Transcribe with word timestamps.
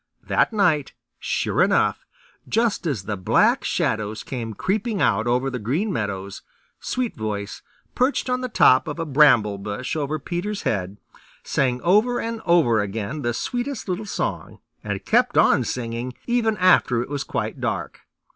That 0.23 0.51
night, 0.51 0.93
sure 1.19 1.61
enough, 1.61 2.07
just 2.49 2.87
as 2.87 3.03
the 3.03 3.15
Black 3.15 3.63
Shadows 3.63 4.23
came 4.23 4.55
creeping 4.55 4.99
out 4.99 5.27
over 5.27 5.51
the 5.51 5.59
Green 5.59 5.93
Meadows, 5.93 6.41
Sweetvoice, 6.79 7.61
perched 7.93 8.27
on 8.27 8.41
the 8.41 8.49
top 8.49 8.87
of 8.87 8.97
a 8.97 9.05
bramble 9.05 9.59
bush 9.59 9.95
over 9.95 10.17
Peter's 10.17 10.63
head, 10.63 10.97
sang 11.43 11.79
over 11.83 12.19
and 12.19 12.41
over 12.47 12.79
again 12.81 13.21
the 13.21 13.31
sweetest 13.35 13.87
little 13.87 14.07
song 14.07 14.57
and 14.83 15.05
kept 15.05 15.37
on 15.37 15.63
singing 15.63 16.13
even 16.25 16.57
after 16.57 17.03
it 17.03 17.07
was 17.09 17.23
quite 17.23 17.61
dark. 17.61 17.99